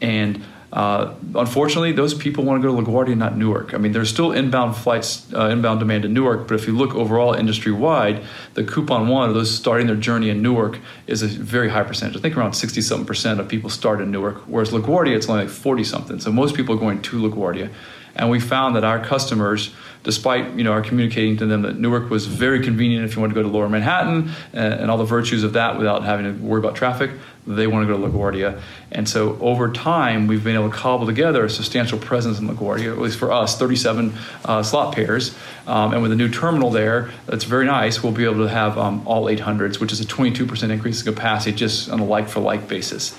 And 0.00 0.42
uh, 0.72 1.14
unfortunately, 1.34 1.90
those 1.90 2.14
people 2.14 2.44
want 2.44 2.62
to 2.62 2.68
go 2.68 2.80
to 2.80 2.86
LaGuardia, 2.86 3.16
not 3.16 3.36
Newark. 3.36 3.74
I 3.74 3.78
mean, 3.78 3.90
there's 3.90 4.08
still 4.08 4.30
inbound 4.30 4.76
flights, 4.76 5.26
uh, 5.34 5.48
inbound 5.48 5.80
demand 5.80 6.04
in 6.04 6.14
Newark, 6.14 6.46
but 6.46 6.54
if 6.54 6.66
you 6.68 6.76
look 6.76 6.94
overall 6.94 7.34
industry 7.34 7.72
wide, 7.72 8.22
the 8.54 8.62
coupon 8.62 9.08
one 9.08 9.28
of 9.28 9.34
those 9.34 9.52
starting 9.52 9.88
their 9.88 9.96
journey 9.96 10.30
in 10.30 10.42
Newark 10.42 10.78
is 11.08 11.22
a 11.22 11.26
very 11.26 11.70
high 11.70 11.82
percentage. 11.82 12.16
I 12.16 12.20
think 12.20 12.36
around 12.36 12.52
60 12.52 12.80
something 12.82 13.06
percent 13.06 13.40
of 13.40 13.48
people 13.48 13.68
start 13.68 14.00
in 14.00 14.12
Newark, 14.12 14.42
whereas 14.46 14.70
LaGuardia, 14.70 15.16
it's 15.16 15.28
only 15.28 15.44
like 15.44 15.52
40 15.52 15.82
something. 15.82 16.20
So 16.20 16.30
most 16.30 16.54
people 16.54 16.76
are 16.76 16.78
going 16.78 17.02
to 17.02 17.20
LaGuardia. 17.28 17.70
And 18.16 18.30
we 18.30 18.40
found 18.40 18.76
that 18.76 18.84
our 18.84 19.02
customers, 19.02 19.72
despite 20.02 20.54
you 20.54 20.64
know 20.64 20.72
our 20.72 20.82
communicating 20.82 21.36
to 21.38 21.46
them 21.46 21.62
that 21.62 21.78
Newark 21.78 22.10
was 22.10 22.26
very 22.26 22.62
convenient 22.62 23.04
if 23.04 23.14
you 23.14 23.20
want 23.20 23.30
to 23.30 23.34
go 23.34 23.42
to 23.42 23.48
Lower 23.48 23.68
Manhattan 23.68 24.30
and, 24.52 24.74
and 24.74 24.90
all 24.90 24.98
the 24.98 25.04
virtues 25.04 25.44
of 25.44 25.54
that 25.54 25.78
without 25.78 26.04
having 26.04 26.24
to 26.26 26.44
worry 26.44 26.58
about 26.58 26.74
traffic, 26.74 27.10
they 27.46 27.66
want 27.66 27.86
to 27.86 27.92
go 27.92 28.00
to 28.00 28.08
LaGuardia. 28.12 28.60
And 28.92 29.08
so 29.08 29.38
over 29.40 29.70
time, 29.72 30.26
we've 30.26 30.44
been 30.44 30.54
able 30.54 30.70
to 30.70 30.76
cobble 30.76 31.06
together 31.06 31.44
a 31.44 31.50
substantial 31.50 31.98
presence 31.98 32.38
in 32.38 32.48
LaGuardia, 32.48 32.92
at 32.92 32.98
least 32.98 33.18
for 33.18 33.32
us, 33.32 33.58
37 33.58 34.12
uh, 34.44 34.62
slot 34.62 34.94
pairs. 34.94 35.34
Um, 35.66 35.92
and 35.92 36.02
with 36.02 36.12
a 36.12 36.16
new 36.16 36.28
terminal 36.28 36.70
there, 36.70 37.10
that's 37.26 37.44
very 37.44 37.66
nice, 37.66 38.02
we'll 38.02 38.12
be 38.12 38.24
able 38.24 38.46
to 38.46 38.48
have 38.48 38.76
um, 38.78 39.06
all 39.06 39.26
800s, 39.26 39.80
which 39.80 39.92
is 39.92 40.00
a 40.00 40.04
22% 40.04 40.70
increase 40.70 41.00
in 41.04 41.12
capacity 41.12 41.56
just 41.56 41.90
on 41.90 42.00
a 42.00 42.04
like 42.04 42.28
for 42.28 42.40
like 42.40 42.68
basis. 42.68 43.16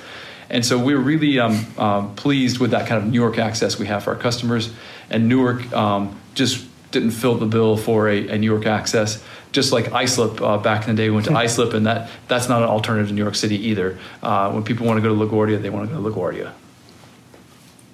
And 0.52 0.66
so 0.66 0.78
we're 0.78 1.00
really 1.00 1.40
um, 1.40 1.66
uh, 1.78 2.08
pleased 2.10 2.60
with 2.60 2.72
that 2.72 2.86
kind 2.86 3.02
of 3.02 3.10
New 3.10 3.20
York 3.20 3.40
access 3.40 3.80
we 3.80 3.88
have 3.88 4.04
for 4.04 4.12
our 4.12 4.20
customers. 4.20 4.72
And 5.10 5.30
Newark 5.30 5.72
um, 5.72 6.20
just 6.36 6.68
didn't 6.92 7.12
fill 7.12 7.36
the 7.36 7.46
bill 7.46 7.78
for 7.78 8.10
a, 8.10 8.28
a 8.28 8.38
New 8.38 8.52
York 8.52 8.66
access. 8.66 9.24
Just 9.54 9.72
like 9.72 9.94
Islip 9.94 10.42
uh, 10.42 10.58
back 10.58 10.88
in 10.88 10.96
the 10.96 11.02
day, 11.02 11.10
we 11.10 11.16
went 11.16 11.28
to 11.28 11.34
Islip, 11.34 11.74
and 11.74 11.86
that, 11.88 12.10
that's 12.28 12.50
not 12.50 12.64
an 12.64 12.70
alternative 12.70 13.08
to 13.08 13.14
New 13.14 13.24
York 13.24 13.36
City 13.36 13.70
either. 13.70 13.98
Uh, 14.22 14.52
when 14.52 14.64
people 14.64 14.86
want 14.86 14.98
to 14.98 15.02
go 15.02 15.16
to 15.16 15.26
LaGuardia, 15.26 15.62
they 15.62 15.70
want 15.70 15.90
to 15.90 15.96
go 15.96 16.04
to 16.04 16.10
LaGuardia. 16.10 16.52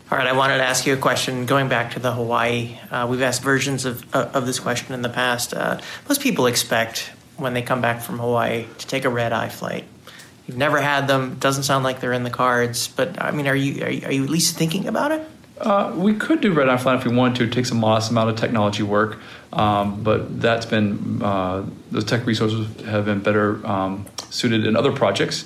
All 0.10 0.18
right, 0.18 0.28
I 0.28 0.34
wanted 0.34 0.58
to 0.58 0.64
ask 0.64 0.88
you 0.88 0.94
a 0.94 0.98
question. 0.98 1.46
Going 1.46 1.68
back 1.68 1.92
to 1.92 2.00
the 2.00 2.14
Hawaii, 2.14 2.80
uh, 2.90 3.08
we've 3.08 3.22
asked 3.22 3.44
versions 3.44 3.86
of, 3.86 4.04
of 4.16 4.48
this 4.48 4.60
question 4.60 4.96
in 4.96 5.04
the 5.04 5.10
past. 5.10 5.54
Uh, 5.54 5.80
most 6.08 6.22
people 6.22 6.48
expect 6.48 7.12
when 7.38 7.54
they 7.54 7.62
come 7.62 7.82
back 7.82 8.02
from 8.02 8.18
Hawaii 8.18 8.66
to 8.80 8.88
take 8.88 9.06
a 9.06 9.10
red 9.10 9.32
eye 9.32 9.50
flight. 9.50 9.86
You've 10.48 10.58
never 10.58 10.82
had 10.82 11.08
them. 11.08 11.36
Doesn't 11.40 11.64
sound 11.64 11.84
like 11.84 12.00
they're 12.00 12.14
in 12.14 12.24
the 12.24 12.30
cards. 12.30 12.88
But 12.88 13.22
I 13.22 13.32
mean, 13.32 13.48
are 13.48 13.56
you 13.56 13.84
are 13.84 13.90
you, 13.90 14.06
are 14.08 14.12
you 14.12 14.24
at 14.24 14.30
least 14.30 14.56
thinking 14.56 14.88
about 14.88 15.12
it? 15.12 15.28
Uh, 15.60 15.92
we 15.96 16.14
could 16.14 16.40
do 16.40 16.54
red 16.54 16.70
eye 16.70 16.78
flight 16.78 17.00
if 17.00 17.06
we 17.06 17.16
wanted 17.16 17.36
to. 17.38 17.44
It 17.46 17.52
takes 17.52 17.72
a 17.72 17.76
modest 17.76 18.12
amount 18.12 18.30
of 18.30 18.36
technology 18.36 18.84
work, 18.84 19.20
um, 19.52 20.04
but 20.04 20.40
that's 20.40 20.68
been 20.68 21.22
uh, 21.22 21.68
tech 22.06 22.26
resources 22.26 22.68
have 22.86 23.06
been 23.06 23.22
better 23.22 23.66
um, 23.66 24.06
suited 24.30 24.68
in 24.68 24.76
other 24.76 24.92
projects. 24.92 25.46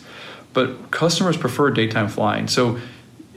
But 0.54 0.92
customers 0.92 1.38
prefer 1.38 1.72
daytime 1.72 2.10
flying, 2.10 2.50
so 2.50 2.78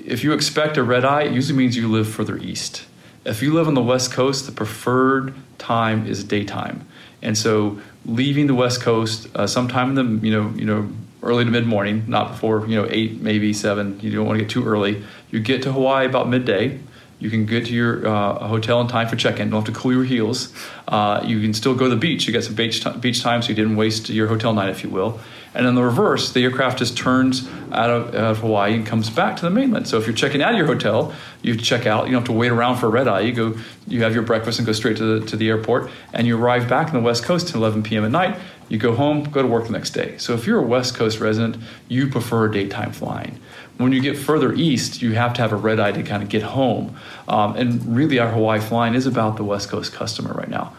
if 0.05 0.23
you 0.23 0.33
expect 0.33 0.77
a 0.77 0.83
red 0.83 1.05
eye, 1.05 1.23
it 1.23 1.33
usually 1.33 1.57
means 1.57 1.77
you 1.77 1.89
live 1.89 2.09
further 2.09 2.37
east. 2.39 2.87
If 3.25 3.43
you 3.43 3.55
live 3.55 3.69
on 3.69 3.75
the 3.75 3.83
West 3.83 4.13
Coast, 4.13 4.47
the 4.47 4.53
preferred 4.53 5.35
time 5.59 6.07
is 6.07 6.25
daytime. 6.25 6.87
And 7.23 7.39
so 7.39 7.81
leaving 8.05 8.47
the 8.47 8.55
West 8.55 8.83
Coast 8.83 9.29
uh, 9.35 9.47
sometime 9.47 9.97
in 9.97 10.21
the, 10.21 10.27
you 10.27 10.33
know, 10.33 10.51
you 10.55 10.67
know, 10.67 10.91
early 11.25 11.45
to 11.45 11.51
mid 11.51 11.67
morning, 11.67 12.05
not 12.07 12.33
before, 12.33 12.67
you 12.67 12.77
know, 12.77 12.87
eight, 12.91 13.21
maybe 13.21 13.53
seven. 13.53 13.99
You 14.01 14.13
don't 14.13 14.27
want 14.27 14.39
to 14.39 14.45
get 14.45 14.51
too 14.51 14.65
early. 14.65 15.03
You 15.31 15.41
get 15.41 15.63
to 15.63 15.73
Hawaii 15.73 16.07
about 16.07 16.29
midday. 16.29 16.79
You 17.19 17.31
can 17.31 17.47
get 17.47 17.67
to 17.67 17.73
your 17.73 18.07
uh, 18.07 18.47
hotel 18.47 18.81
in 18.81 18.89
time 18.89 19.09
for 19.09 19.17
check-in. 19.17 19.49
Don't 19.51 19.65
have 19.65 19.75
to 19.75 19.81
cool 19.81 19.93
your 19.93 20.05
heels. 20.05 20.53
Uh, 20.87 21.23
you 21.25 21.41
can 21.41 21.55
still 21.55 21.75
go 21.75 21.85
to 21.85 21.91
the 21.91 22.01
beach. 22.01 22.27
You 22.27 22.33
get 22.33 22.45
some 22.45 22.55
beach, 22.55 22.85
beach 23.01 23.23
time, 23.23 23.43
so 23.43 23.49
you 23.49 23.55
didn't 23.55 23.77
waste 23.77 24.11
your 24.11 24.27
hotel 24.27 24.53
night, 24.53 24.69
if 24.69 24.85
you 24.85 24.91
will. 24.91 25.19
And 25.55 25.67
in 25.67 25.77
the 25.77 25.83
reverse, 25.85 26.33
the 26.33 26.43
aircraft 26.43 26.79
just 26.79 26.97
turns 26.97 27.49
out 27.71 27.89
of, 27.89 28.09
out 28.09 28.15
of, 28.15 28.39
Hawaii 28.39 28.75
and 28.75 28.85
comes 28.85 29.09
back 29.09 29.37
to 29.37 29.43
the 29.43 29.51
mainland. 29.51 29.87
So 29.87 29.99
if 29.99 30.07
you're 30.07 30.17
checking 30.17 30.43
out 30.43 30.51
of 30.51 30.59
your 30.59 30.67
hotel, 30.67 31.15
you 31.43 31.57
check 31.57 31.87
out. 31.87 32.07
You 32.07 32.13
don't 32.13 32.23
have 32.23 32.29
to 32.29 32.33
wait 32.33 32.51
around 32.51 32.79
for 32.79 32.87
a 32.87 32.91
red 32.91 33.07
eye. 33.07 33.21
You 33.21 33.33
go, 33.33 33.57
you 33.87 34.03
have 34.03 34.15
your 34.15 34.25
breakfast 34.25 34.59
and 34.59 34.67
go 34.67 34.73
straight 34.73 34.97
to 34.97 35.21
the, 35.21 35.27
to 35.27 35.37
the 35.37 35.49
airport, 35.49 35.91
and 36.13 36.27
you 36.27 36.37
arrive 36.37 36.69
back 36.69 36.89
on 36.89 36.95
the 36.95 37.01
West 37.01 37.23
Coast 37.23 37.51
at 37.51 37.55
11 37.55 37.85
p.m. 37.85 38.05
at 38.05 38.11
night. 38.11 38.37
You 38.69 38.79
go 38.79 38.95
home, 38.95 39.25
go 39.25 39.43
to 39.43 39.49
work 39.49 39.67
the 39.67 39.73
next 39.73 39.91
day. 39.91 40.19
So 40.19 40.35
if 40.35 40.47
you're 40.47 40.59
a 40.59 40.67
West 40.67 40.97
Coast 40.97 41.21
resident, 41.21 41.63
you 41.87 42.09
prefer 42.09 42.49
daytime 42.49 42.93
flying. 42.93 43.39
When 43.77 43.93
you 43.93 44.01
get 44.01 44.17
further 44.17 44.53
east, 44.55 45.03
you 45.03 45.13
have 45.13 45.35
to 45.35 45.43
have 45.43 45.53
a 45.53 45.57
red 45.57 45.79
eye 45.79 45.93
to 45.93 46.03
kind 46.03 46.23
of 46.23 46.29
get 46.29 46.43
home. 46.43 46.97
Um, 47.29 47.55
and 47.57 47.95
really, 47.95 48.19
our 48.19 48.31
Hawaii 48.31 48.61
flying 48.61 48.95
is 48.95 49.07
about 49.07 49.37
the 49.37 49.45
West 49.45 49.69
Coast 49.69 49.93
customer 49.93 50.33
right 50.33 50.49
now 50.49 50.75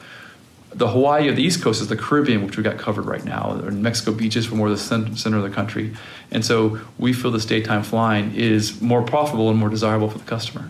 the 0.75 0.89
Hawaii 0.89 1.29
of 1.29 1.37
the 1.37 1.43
East 1.43 1.61
Coast 1.61 1.81
is 1.81 1.87
the 1.87 1.95
Caribbean, 1.95 2.45
which 2.45 2.57
we 2.57 2.63
got 2.63 2.77
covered 2.77 3.05
right 3.05 3.23
now, 3.23 3.61
or 3.63 3.71
Mexico 3.71 4.11
beaches 4.11 4.45
for 4.45 4.55
more 4.55 4.69
the 4.69 4.77
center 4.77 5.37
of 5.37 5.43
the 5.43 5.49
country. 5.49 5.93
And 6.31 6.45
so 6.45 6.79
we 6.97 7.13
feel 7.13 7.31
this 7.31 7.45
daytime 7.45 7.83
flying 7.83 8.35
is 8.35 8.81
more 8.81 9.01
profitable 9.01 9.49
and 9.49 9.57
more 9.57 9.69
desirable 9.69 10.09
for 10.09 10.17
the 10.17 10.25
customer. 10.25 10.69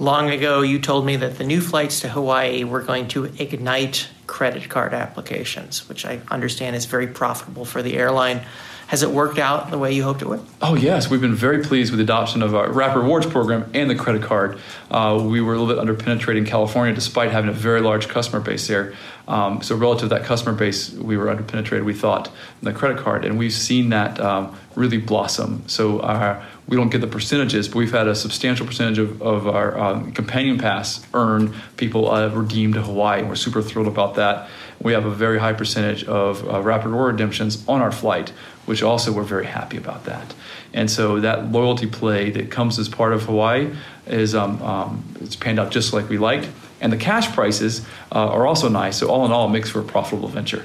Long 0.00 0.30
ago, 0.30 0.62
you 0.62 0.78
told 0.78 1.04
me 1.04 1.16
that 1.16 1.36
the 1.36 1.44
new 1.44 1.60
flights 1.60 2.00
to 2.00 2.08
Hawaii 2.08 2.64
were 2.64 2.80
going 2.80 3.06
to 3.08 3.26
ignite 3.38 4.08
credit 4.26 4.66
card 4.70 4.94
applications, 4.94 5.86
which 5.90 6.06
I 6.06 6.22
understand 6.30 6.74
is 6.74 6.86
very 6.86 7.06
profitable 7.06 7.66
for 7.66 7.82
the 7.82 7.98
airline. 7.98 8.40
Has 8.86 9.02
it 9.02 9.10
worked 9.10 9.38
out 9.38 9.70
the 9.70 9.76
way 9.76 9.92
you 9.92 10.02
hoped 10.02 10.22
it 10.22 10.28
would? 10.28 10.40
Oh, 10.62 10.74
yes. 10.74 11.10
We've 11.10 11.20
been 11.20 11.34
very 11.34 11.62
pleased 11.62 11.92
with 11.92 11.98
the 11.98 12.04
adoption 12.04 12.42
of 12.42 12.54
our 12.54 12.72
Rapid 12.72 13.00
Rewards 13.00 13.26
program 13.26 13.70
and 13.74 13.90
the 13.90 13.94
credit 13.94 14.22
card. 14.22 14.58
Uh, 14.90 15.22
we 15.22 15.42
were 15.42 15.52
a 15.52 15.60
little 15.60 15.84
bit 15.84 15.84
underpenetrated 15.84 16.38
in 16.38 16.46
California 16.46 16.94
despite 16.94 17.30
having 17.30 17.50
a 17.50 17.52
very 17.52 17.82
large 17.82 18.08
customer 18.08 18.40
base 18.40 18.66
there. 18.66 18.94
Um, 19.28 19.62
so, 19.62 19.76
relative 19.76 20.08
to 20.08 20.14
that 20.16 20.24
customer 20.24 20.56
base, 20.56 20.92
we 20.92 21.16
were 21.18 21.26
underpenetrated, 21.26 21.84
we 21.84 21.94
thought, 21.94 22.28
in 22.28 22.64
the 22.64 22.72
credit 22.72 22.98
card. 22.98 23.24
And 23.24 23.38
we've 23.38 23.52
seen 23.52 23.90
that 23.90 24.18
um, 24.18 24.58
really 24.74 24.98
blossom. 24.98 25.62
So, 25.68 26.00
our, 26.00 26.44
we 26.70 26.76
don't 26.76 26.88
get 26.88 27.00
the 27.00 27.08
percentages, 27.08 27.66
but 27.66 27.78
we've 27.78 27.90
had 27.90 28.06
a 28.06 28.14
substantial 28.14 28.64
percentage 28.64 28.98
of, 28.98 29.20
of 29.20 29.48
our 29.48 29.76
um, 29.76 30.12
companion 30.12 30.56
pass 30.56 31.04
earned 31.14 31.52
people 31.76 32.08
uh, 32.08 32.28
redeemed 32.28 32.74
to 32.74 32.82
Hawaii. 32.82 33.24
We're 33.24 33.34
super 33.34 33.60
thrilled 33.60 33.88
about 33.88 34.14
that. 34.14 34.48
We 34.80 34.92
have 34.92 35.04
a 35.04 35.10
very 35.10 35.40
high 35.40 35.52
percentage 35.52 36.04
of 36.04 36.48
uh, 36.48 36.62
rapid 36.62 36.90
reward 36.90 37.14
redemptions 37.14 37.66
on 37.66 37.82
our 37.82 37.90
flight, 37.90 38.30
which 38.66 38.84
also 38.84 39.10
we're 39.12 39.24
very 39.24 39.46
happy 39.46 39.78
about 39.78 40.04
that. 40.04 40.32
And 40.72 40.88
so 40.88 41.18
that 41.18 41.50
loyalty 41.50 41.88
play 41.88 42.30
that 42.30 42.52
comes 42.52 42.78
as 42.78 42.88
part 42.88 43.14
of 43.14 43.24
Hawaii 43.24 43.74
is 44.06 44.36
um, 44.36 44.62
um, 44.62 45.04
it's 45.20 45.34
panned 45.34 45.58
out 45.58 45.72
just 45.72 45.92
like 45.92 46.08
we 46.08 46.18
liked. 46.18 46.48
And 46.80 46.92
the 46.92 46.96
cash 46.96 47.34
prices 47.34 47.84
uh, 48.12 48.28
are 48.28 48.46
also 48.46 48.68
nice. 48.68 48.96
So 48.96 49.08
all 49.08 49.26
in 49.26 49.32
all, 49.32 49.48
it 49.48 49.50
makes 49.50 49.70
for 49.70 49.80
a 49.80 49.84
profitable 49.84 50.28
venture. 50.28 50.64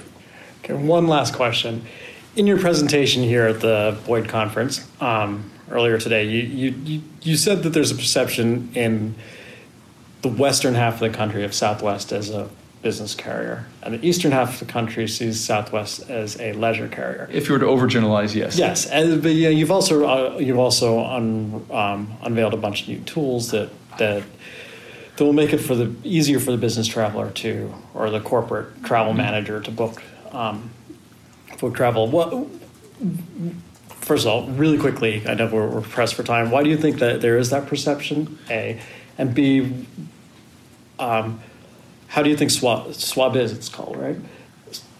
Okay, 0.63 0.74
one 0.74 1.07
last 1.07 1.33
question. 1.33 1.83
In 2.35 2.45
your 2.45 2.59
presentation 2.59 3.24
here 3.24 3.47
at 3.47 3.62
the 3.62 3.97
Boyd 4.05 4.29
conference 4.29 4.88
um, 5.01 5.50
earlier 5.69 5.98
today, 5.98 6.25
you, 6.25 6.72
you, 6.72 7.01
you 7.22 7.36
said 7.36 7.63
that 7.63 7.69
there's 7.69 7.91
a 7.91 7.95
perception 7.95 8.72
in 8.75 9.15
the 10.22 10.29
western 10.29 10.75
half 10.75 10.95
of 10.95 11.00
the 11.00 11.10
country 11.10 11.43
of 11.43 11.53
Southwest 11.53 12.12
as 12.12 12.29
a 12.29 12.50
business 12.81 13.15
carrier, 13.15 13.65
and 13.81 13.95
the 13.95 14.07
eastern 14.07 14.31
half 14.31 14.53
of 14.53 14.67
the 14.67 14.72
country 14.72 15.07
sees 15.07 15.43
Southwest 15.43 16.07
as 16.10 16.39
a 16.39 16.53
leisure 16.53 16.88
carrier. 16.88 17.27
If 17.31 17.48
you 17.48 17.53
were 17.53 17.60
to 17.60 17.65
overgeneralize, 17.65 18.36
yes. 18.36 18.57
Yes, 18.57 18.86
and, 18.86 19.24
but 19.24 19.29
you 19.29 19.45
know, 19.45 19.50
you've 19.50 19.72
also 19.72 20.05
uh, 20.05 20.38
you've 20.38 20.60
also 20.60 21.03
un, 21.03 21.65
um, 21.72 22.13
unveiled 22.22 22.53
a 22.53 22.57
bunch 22.57 22.84
of 22.84 22.89
new 22.89 23.00
tools 23.00 23.50
that 23.51 23.69
that 23.98 24.24
that 25.15 25.24
will 25.24 25.34
make 25.34 25.53
it 25.53 25.57
for 25.57 25.75
the 25.75 25.95
easier 26.03 26.39
for 26.39 26.51
the 26.51 26.57
business 26.57 26.88
traveler 26.88 27.31
to 27.31 27.74
or 27.93 28.10
the 28.10 28.19
corporate 28.19 28.84
travel 28.84 29.13
mm-hmm. 29.13 29.22
manager 29.22 29.62
to 29.62 29.72
book 29.72 30.03
um, 30.31 30.69
book 31.60 31.74
travel. 31.74 32.07
What 32.07 32.48
first 34.05 34.25
of 34.25 34.31
all, 34.31 34.47
really 34.47 34.77
quickly, 34.77 35.27
I 35.27 35.33
know 35.33 35.47
we're, 35.47 35.67
we're, 35.67 35.81
pressed 35.81 36.13
for 36.13 36.24
time. 36.24 36.51
Why 36.51 36.63
do 36.63 36.69
you 36.69 36.77
think 36.77 37.00
that 37.00 37.21
there 37.21 37.38
is 37.38 37.50
that 37.50 37.65
perception? 37.65 38.38
A 38.50 38.79
and 39.17 39.33
B. 39.33 39.88
Um, 41.00 41.39
how 42.07 42.21
do 42.21 42.29
you 42.29 42.38
think 42.38 42.51
Swab, 42.51 42.93
Swab 42.93 43.35
is? 43.35 43.51
It's 43.51 43.67
called 43.67 43.97
right. 43.97 44.17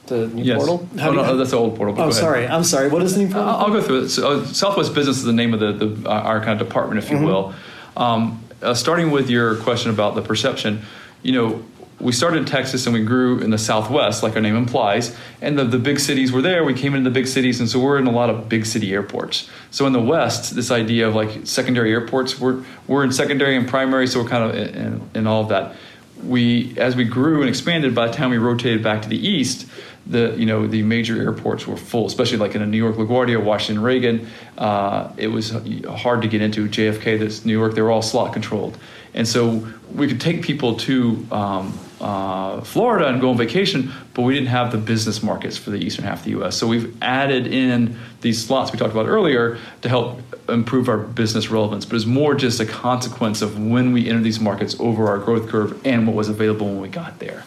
The 0.08 0.28
new 0.28 0.44
yes. 0.44 0.58
portal? 0.58 0.90
How 1.00 1.10
oh, 1.10 1.14
no, 1.14 1.32
you, 1.32 1.38
that's 1.38 1.52
the 1.52 1.58
old 1.58 1.76
portal. 1.76 2.00
Oh, 2.00 2.12
sorry. 2.12 2.48
I'm 2.48 2.64
sorry. 2.64 2.90
What 2.90 3.02
is 3.04 3.16
the 3.16 3.24
new 3.24 3.28
portal? 3.28 3.48
I'll, 3.48 3.66
I'll 3.66 3.72
go 3.72 3.82
through 3.82 4.04
it. 4.04 4.10
So, 4.10 4.40
uh, 4.40 4.46
Southwest 4.46 4.94
Business 4.94 5.18
is 5.18 5.24
the 5.24 5.34
name 5.34 5.54
of 5.54 5.60
the, 5.60 5.72
the 5.74 6.10
uh, 6.10 6.14
our 6.14 6.40
kind 6.44 6.60
of 6.60 6.68
department, 6.68 7.04
if 7.04 7.10
you 7.10 7.18
mm-hmm. 7.18 7.26
will. 7.26 7.54
Um, 7.96 8.44
uh, 8.62 8.74
starting 8.74 9.12
with 9.12 9.30
your 9.30 9.58
question 9.58 9.92
about 9.92 10.16
the 10.16 10.22
perception, 10.22 10.82
you 11.22 11.32
know, 11.32 11.64
we 12.00 12.12
started 12.12 12.40
in 12.40 12.46
Texas 12.46 12.86
and 12.86 12.94
we 12.94 13.04
grew 13.04 13.40
in 13.40 13.52
the 13.52 13.58
Southwest, 13.58 14.22
like 14.22 14.36
our 14.36 14.42
name 14.42 14.56
implies. 14.56 15.16
And 15.42 15.58
the, 15.58 15.64
the 15.64 15.80
big 15.80 16.00
cities 16.00 16.32
were 16.32 16.42
there. 16.42 16.64
We 16.64 16.74
came 16.74 16.94
into 16.94 17.10
the 17.10 17.14
big 17.14 17.28
cities, 17.28 17.60
and 17.60 17.70
so 17.70 17.80
we're 17.80 17.98
in 17.98 18.08
a 18.08 18.12
lot 18.12 18.30
of 18.30 18.50
big 18.50 18.66
city 18.66 18.94
airports. 18.94 19.50
So 19.72 19.86
in 19.88 19.94
the 19.94 20.02
West, 20.02 20.56
this 20.56 20.72
idea 20.72 21.08
of 21.08 21.16
like 21.16 21.46
secondary 21.48 21.92
airports, 21.92 22.40
we're, 22.40 22.64
we're 22.88 23.04
in 23.04 23.12
secondary 23.12 23.56
and 23.56 23.68
primary, 23.68 24.08
so 24.08 24.22
we're 24.22 24.30
kind 24.30 24.44
of 24.44 24.56
in, 24.56 25.10
in 25.14 25.28
all 25.28 25.44
of 25.44 25.50
that 25.50 25.76
we 26.24 26.78
as 26.78 26.96
we 26.96 27.04
grew 27.04 27.42
and 27.42 27.50
expanded 27.50 27.94
by 27.94 28.08
the 28.08 28.14
time 28.14 28.30
we 28.30 28.38
rotated 28.38 28.82
back 28.82 29.02
to 29.02 29.10
the 29.10 29.28
east 29.28 29.68
the 30.08 30.36
you 30.38 30.46
know 30.46 30.68
the 30.68 30.84
major 30.84 31.20
airports 31.22 31.66
were 31.66 31.78
full 31.78 32.06
especially 32.06 32.38
like 32.38 32.56
in 32.56 32.70
new 32.70 32.78
york 32.78 32.96
laguardia 32.96 33.44
washington 33.44 33.84
reagan 33.84 34.28
uh, 34.58 35.12
it 35.18 35.28
was 35.28 35.52
hard 35.88 36.22
to 36.22 36.28
get 36.28 36.42
into 36.42 36.68
jfk 36.68 37.18
this 37.18 37.46
new 37.46 37.54
york 37.54 37.74
they 37.74 37.82
were 37.82 37.92
all 37.92 38.02
slot 38.02 38.34
controlled 38.34 38.78
and 39.14 39.28
so 39.28 39.68
we 39.94 40.08
could 40.08 40.20
take 40.20 40.42
people 40.42 40.76
to 40.76 41.26
um, 41.32 41.80
uh, 42.02 42.62
Florida 42.62 43.08
and 43.08 43.22
go 43.22 43.30
on 43.30 43.38
vacation, 43.38 43.92
but 44.14 44.24
we 44.24 44.34
didn't 44.34 44.50
have 44.50 44.72
the 44.72 44.78
business 44.78 45.24
markets 45.24 45.58
for 45.58 45.70
the 45.70 45.78
eastern 45.78 46.04
half 46.04 46.20
of 46.20 46.26
the 46.26 46.32
U.S. 46.32 46.58
So 46.58 46.68
we've 46.68 47.02
added 47.02 47.48
in 47.48 47.98
these 48.22 48.46
slots 48.46 48.72
we 48.72 48.78
talked 48.78 48.92
about 48.92 49.08
earlier 49.08 49.58
to 49.82 49.90
help 49.90 50.20
improve 50.50 50.90
our 50.90 50.98
business 50.98 51.50
relevance. 51.50 51.86
But 51.86 51.96
it's 51.96 52.06
more 52.06 52.36
just 52.36 52.60
a 52.60 52.66
consequence 52.66 53.42
of 53.42 53.58
when 53.58 53.94
we 53.94 54.10
entered 54.10 54.24
these 54.24 54.40
markets 54.40 54.76
over 54.80 55.08
our 55.08 55.18
growth 55.18 55.50
curve 55.50 55.82
and 55.86 56.06
what 56.06 56.16
was 56.16 56.28
available 56.28 56.68
when 56.68 56.82
we 56.82 56.90
got 56.90 57.20
there. 57.20 57.46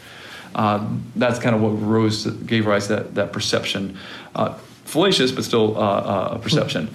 Uh, 0.55 0.87
that's 1.17 1.39
kind 1.39 1.55
of 1.55 1.63
what 1.63 1.71
rose 1.71 2.27
gave 2.27 2.67
rise 2.67 2.87
to 2.89 2.97
that, 2.97 3.15
that 3.15 3.33
perception. 3.33 3.99
Uh, 4.35 4.55
fallacious, 4.85 5.33
but 5.33 5.45
still 5.45 5.77
uh, 5.77 5.81
uh 5.81 6.29
a 6.35 6.39
perception. 6.39 6.91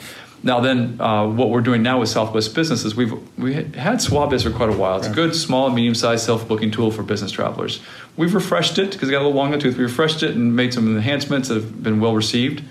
Now, 0.45 0.59
then, 0.59 0.99
uh, 0.99 1.25
what 1.25 1.51
we're 1.51 1.61
doing 1.61 1.83
now 1.83 2.01
with 2.01 2.09
Southwest 2.09 2.53
Business 2.53 2.83
is 2.83 2.95
we've 2.95 3.13
we 3.37 3.53
had 3.53 3.99
SWABIZ 3.99 4.43
for 4.43 4.51
quite 4.51 4.69
a 4.69 4.77
while. 4.77 4.97
It's 4.97 5.07
a 5.07 5.13
good, 5.13 5.33
small, 5.33 5.67
and 5.67 5.75
medium-sized 5.75 6.25
self-booking 6.25 6.71
tool 6.71 6.91
for 6.91 7.01
business 7.01 7.31
travelers. 7.31 7.79
We've 8.17 8.35
refreshed 8.35 8.77
it 8.77 8.91
because 8.91 9.07
it 9.07 9.13
got 9.13 9.21
a 9.21 9.25
little 9.25 9.37
long 9.37 9.53
in 9.53 9.59
the 9.59 9.63
tooth. 9.63 9.77
We 9.77 9.83
refreshed 9.83 10.21
it 10.21 10.35
and 10.35 10.53
made 10.53 10.73
some 10.73 10.97
enhancements 10.97 11.47
that 11.47 11.55
have 11.55 11.81
been 11.81 12.01
well 12.01 12.13
received. 12.13 12.61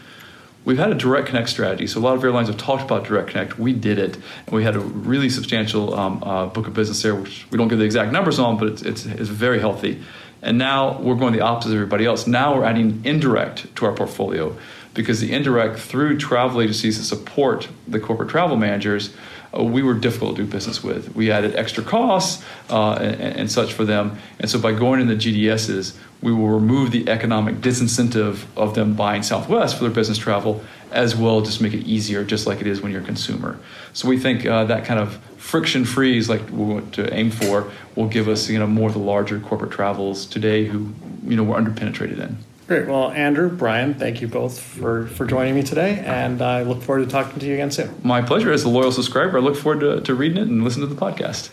We've 0.67 0.79
had 0.79 0.93
a 0.93 0.95
direct 0.95 1.29
connect 1.29 1.49
strategy. 1.49 1.87
So 1.87 1.99
a 1.99 2.03
lot 2.03 2.15
of 2.15 2.23
airlines 2.23 2.49
have 2.49 2.59
talked 2.59 2.83
about 2.83 3.05
direct 3.05 3.31
connect. 3.31 3.59
We 3.59 3.73
did 3.73 3.99
it, 3.99 4.17
and 4.17 4.55
we 4.55 4.65
had 4.65 4.77
a 4.77 4.81
really 4.81 5.31
substantial 5.31 5.95
um, 5.95 6.23
uh, 6.23 6.47
book 6.47 6.67
of 6.67 6.75
business 6.75 7.01
there, 7.01 7.15
which 7.15 7.47
we 7.51 7.57
don't 7.57 7.69
give 7.69 7.79
the 7.79 7.87
exact 7.87 8.13
numbers 8.13 8.39
on, 8.39 8.59
but 8.59 8.69
it's, 8.69 8.83
it's, 8.83 9.07
it's 9.07 9.31
very 9.31 9.59
healthy. 9.59 10.03
And 10.43 10.59
now 10.59 11.01
we're 11.01 11.15
going 11.15 11.33
the 11.33 11.41
opposite 11.41 11.71
of 11.71 11.77
everybody 11.77 12.05
else. 12.05 12.27
Now 12.27 12.57
we're 12.57 12.65
adding 12.65 13.01
indirect 13.05 13.75
to 13.77 13.87
our 13.87 13.93
portfolio 13.93 14.57
because 14.93 15.21
the 15.21 15.33
indirect 15.33 15.79
through 15.79 16.19
travel 16.19 16.61
agencies 16.61 16.99
that 16.99 17.05
support 17.05 17.69
the 17.89 18.01
corporate 18.01 18.29
travel 18.29 18.57
managers, 18.57 19.15
we 19.61 19.83
were 19.83 19.95
difficult 19.95 20.37
to 20.37 20.45
do 20.45 20.51
business 20.51 20.83
with. 20.83 21.15
We 21.15 21.31
added 21.31 21.57
extra 21.57 21.83
costs 21.85 22.45
uh, 22.71 22.93
and, 22.95 23.21
and, 23.21 23.53
such 23.53 23.73
for 23.73 23.85
them. 23.85 24.19
And 24.39 24.51
so 24.51 24.59
by 24.59 24.73
going 24.73 25.01
in 25.01 25.09
the 25.09 25.15
GDSs, 25.15 25.97
we 26.23 26.33
will 26.33 26.49
remove 26.49 26.91
the 26.91 27.09
economic 27.09 27.57
disincentive 27.57 28.45
of 28.57 28.75
them 28.75 28.95
buying 28.95 29.23
Southwest 29.23 29.77
for 29.77 29.83
their 29.83 29.93
business 29.93 30.17
travel, 30.17 30.63
as 30.91 31.17
well 31.17 31.41
just 31.43 31.61
make 31.61 31.75
it 31.75 31.85
easier, 31.85 32.25
just 32.25 32.47
like 32.47 32.61
it 32.61 32.67
is 32.67 32.81
when 32.81 32.93
you're 32.93 33.03
a 33.03 33.05
consumer. 33.05 33.59
So 33.93 34.09
we 34.09 34.19
think 34.19 34.47
uh, 34.47 34.65
that 34.65 34.85
kind 34.85 35.01
of 35.01 35.17
friction 35.37 35.85
free 35.85 36.17
is 36.17 36.29
like 36.29 36.41
we 36.51 36.65
want 36.65 36.95
to 36.95 37.13
aim 37.13 37.31
for 37.31 37.71
will 37.97 38.07
give 38.07 38.29
us 38.29 38.49
you 38.49 38.59
know 38.59 38.67
more 38.67 38.89
of 38.89 38.95
the 38.95 39.01
larger 39.01 39.41
corporate 39.41 39.73
travels 39.73 40.25
today 40.25 40.65
who 40.65 40.93
you 41.25 41.37
know 41.37 41.43
we're 41.43 41.59
underpenetrated 41.59 42.21
in. 42.21 42.39
Great. 42.73 42.89
Well, 42.89 43.11
Andrew, 43.11 43.51
Brian, 43.51 43.93
thank 43.93 44.23
you 44.23 44.29
both 44.29 44.59
for, 44.59 45.07
for 45.09 45.27
joining 45.27 45.55
me 45.55 45.63
today, 45.63 46.03
and 46.07 46.41
I 46.41 46.63
look 46.63 46.81
forward 46.83 47.05
to 47.05 47.11
talking 47.11 47.39
to 47.39 47.45
you 47.45 47.53
again 47.53 47.71
soon. 47.71 47.95
My 48.03 48.23
pleasure. 48.23 48.51
As 48.51 48.65
a 48.65 48.71
loyal 48.71 48.91
subscriber, 48.91 49.37
I 49.37 49.41
look 49.43 49.57
forward 49.57 49.81
to, 49.81 50.01
to 50.01 50.15
reading 50.15 50.39
it 50.39 50.49
and 50.49 50.65
listening 50.65 50.89
to 50.89 50.95
the 50.95 50.99
podcast. 50.99 51.51